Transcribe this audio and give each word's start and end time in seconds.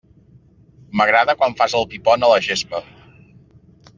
M'agrada 1.01 1.35
quan 1.41 1.53
fas 1.59 1.77
el 1.81 1.85
pi 1.93 2.01
pont 2.09 2.27
a 2.27 2.31
la 2.33 2.39
gespa. 2.47 2.83